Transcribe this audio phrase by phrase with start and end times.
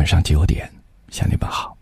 [0.00, 0.66] 晚上九点
[1.10, 1.76] 向你问好。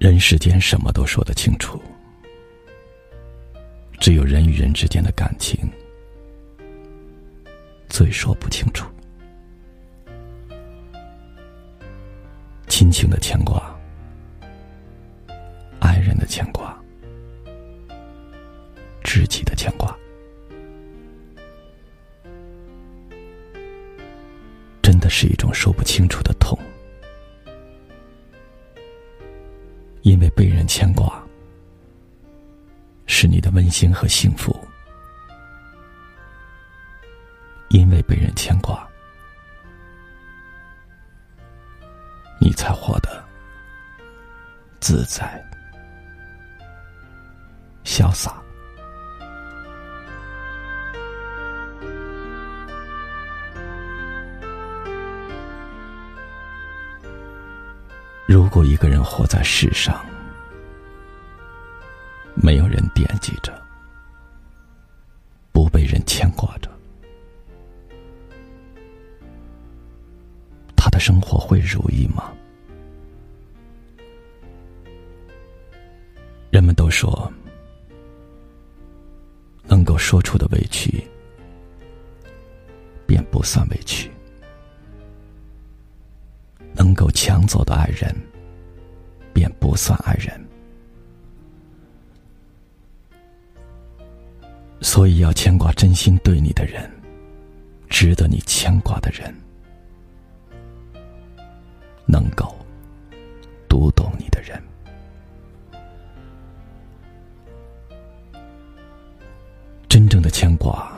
[0.00, 1.80] 人世间什么都说得清楚，
[4.00, 5.56] 只有人与人之间的感情
[7.88, 8.84] 最说不清楚。
[12.66, 13.73] 亲情的牵挂，
[15.84, 16.74] 爱人的牵挂，
[19.02, 19.94] 知己的牵挂，
[24.80, 26.58] 真的是一种说不清楚的痛。
[30.00, 31.22] 因为被人牵挂，
[33.04, 34.58] 是你的温馨和幸福；
[37.68, 38.88] 因为被人牵挂，
[42.40, 43.22] 你才活得
[44.80, 45.42] 自在、
[47.94, 48.42] 潇洒。
[58.26, 60.04] 如果一个人活在世上，
[62.34, 63.56] 没有人惦记着，
[65.52, 66.68] 不被人牵挂着，
[70.74, 72.32] 他的生活会如意吗？
[76.50, 77.32] 人们都说，
[79.66, 81.02] 能够说出的委屈，
[83.06, 84.10] 便不算委屈。
[86.74, 88.14] 能够抢走的爱人，
[89.32, 90.44] 便不算爱人。
[94.80, 96.90] 所以要牵挂真心对你的人，
[97.88, 99.34] 值得你牵挂的人，
[102.06, 102.54] 能够
[103.68, 104.23] 读懂你
[110.34, 110.92] 牵挂，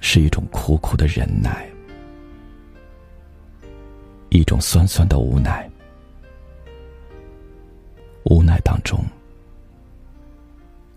[0.00, 1.66] 是一种苦苦的忍耐。
[4.28, 5.66] 一种酸酸的无奈，
[8.24, 9.02] 无奈当中，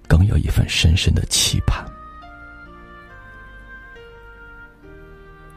[0.10, 1.90] 更有一份深深的期盼。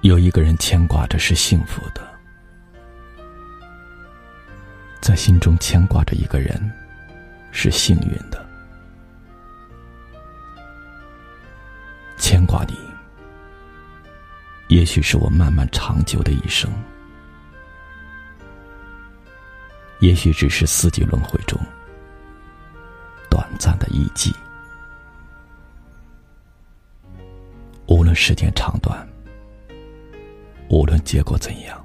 [0.03, 2.09] 有一个人牵挂着是幸福的，
[5.01, 6.73] 在心中牵挂着一个人
[7.51, 8.46] 是幸运的，
[12.19, 12.75] 牵挂你，
[14.69, 16.71] 也许是我漫漫长久的一生。
[20.01, 21.59] 也许只是四季轮回中
[23.31, 24.31] 短暂的一季，
[27.87, 29.09] 无论时间长短，
[30.69, 31.83] 无论结果怎样，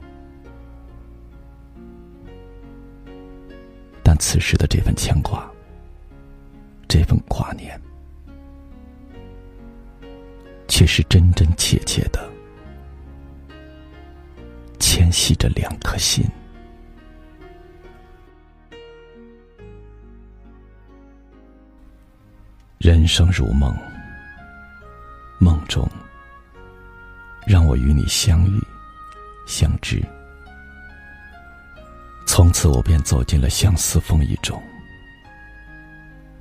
[4.03, 5.49] 但此时的这份牵挂，
[6.89, 7.81] 这份挂念，
[10.81, 12.27] 却是真真切切的
[14.79, 16.25] 牵系着两颗心。
[22.79, 23.77] 人生如梦，
[25.37, 25.87] 梦中
[27.45, 28.59] 让我与你相遇、
[29.45, 30.03] 相知。
[32.25, 34.59] 从此我便走进了相思风雨中，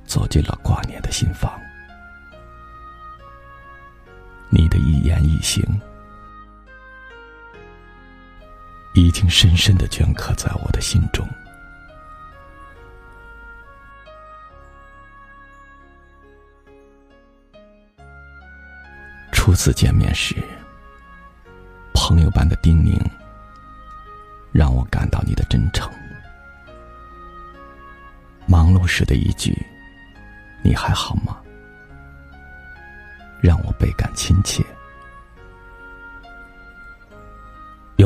[0.03, 1.61] 走进了挂念的心房。
[5.11, 5.61] 言一行，
[8.93, 11.27] 已经深深的镌刻在我的心中。
[19.33, 20.33] 初次见面时，
[21.93, 22.97] 朋友般的叮咛，
[24.53, 25.91] 让我感到你的真诚。
[28.47, 29.53] 忙碌时的一句
[30.63, 31.41] “你还好吗”，
[33.43, 34.63] 让我倍感亲切。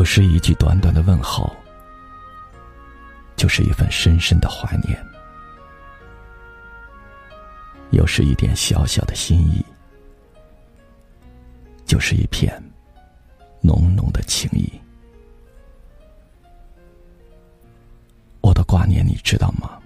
[0.06, 1.54] 是一句短短的问候，
[3.36, 4.96] 就是一份深深的怀念；
[7.90, 9.66] 有时一点小小的心意。
[11.86, 12.52] 就是一片
[13.62, 14.68] 浓浓的情谊。
[18.42, 19.80] 我的挂念，你知道吗？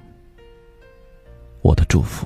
[1.62, 2.26] 我的祝福，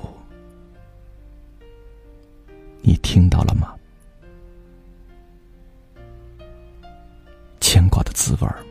[2.82, 3.74] 你听到了吗？
[8.24, 8.64] 滋味儿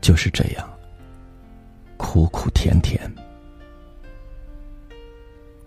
[0.00, 0.68] 就是这样，
[1.96, 3.00] 苦苦甜甜，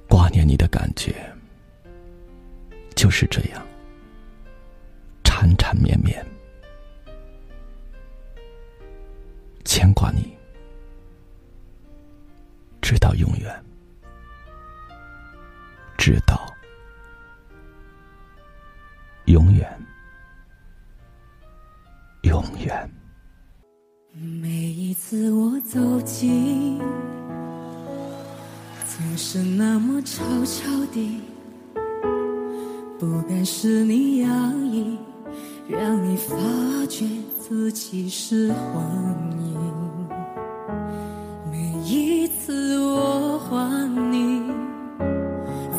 [0.09, 1.15] 挂念你的感觉。
[2.97, 3.65] 就是这样，
[5.23, 6.21] 缠缠绵绵，
[9.63, 10.37] 牵挂你，
[12.81, 13.63] 直到永远，
[15.97, 16.45] 直到
[19.27, 19.84] 永远，
[22.45, 22.89] 永远。
[24.13, 26.79] 每一次我走近，
[28.85, 31.21] 总是那么悄悄地，
[32.99, 34.29] 不敢使你压
[34.71, 34.97] 抑，
[35.67, 36.35] 让你发
[36.87, 37.05] 觉
[37.39, 38.83] 自己是幻
[39.39, 40.07] 影。
[41.51, 44.43] 每一次我还你，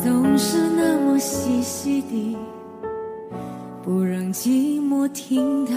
[0.03, 2.37] 总是那么细细地，
[3.83, 5.71] 不让寂寞听到。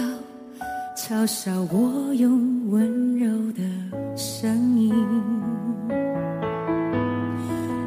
[1.01, 3.61] 嘲笑我用温柔的
[4.15, 4.93] 声音，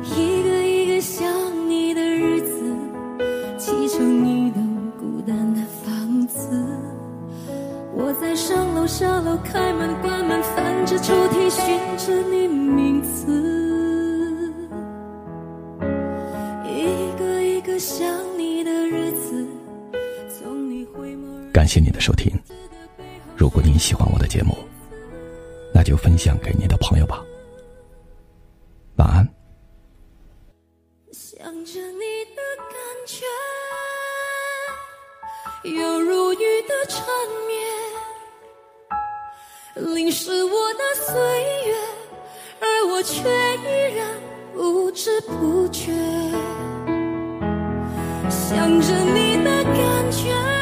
[0.02, 1.25] 一个一个想
[1.70, 2.76] 你的日子，
[3.56, 4.66] 砌成一栋
[4.99, 6.50] 孤单的房子。
[7.94, 14.52] 我在上楼下楼，开门关门，翻着抽屉寻着你名字，
[16.64, 18.05] 一个一个想
[18.37, 19.46] 你的日子，
[20.28, 22.32] 从你回眸感谢你的收听。
[23.36, 24.56] 如果你喜欢我的节目，
[25.72, 27.22] 那就分享给你的朋友吧。
[28.96, 29.28] 晚安。
[31.12, 32.40] 想着你的
[32.70, 32.75] 感
[33.06, 33.26] 觉，
[35.69, 37.04] 犹如雨的缠
[39.76, 41.14] 绵，淋湿我的岁
[41.66, 41.75] 月，
[42.60, 44.08] 而我却依然
[44.54, 45.92] 不知不觉。
[48.31, 50.54] 想着你的感觉。